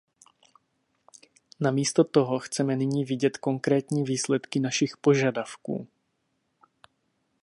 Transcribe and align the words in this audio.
Namísto 1.59 2.03
toho 2.03 2.39
chceme 2.39 2.75
nyní 2.75 3.05
vidět 3.05 3.37
konkrétní 3.37 4.03
výsledky 4.03 4.59
našich 4.59 4.97
požadavků. 4.97 5.87